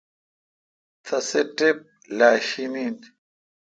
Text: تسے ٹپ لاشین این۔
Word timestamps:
تسے 1.03 1.41
ٹپ 1.55 1.77
لاشین 2.17 2.73
این۔ 2.79 2.95